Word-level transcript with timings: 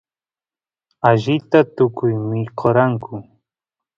allita 1.09 1.59
tukuy 1.75 2.13
mikoranku 2.29 3.13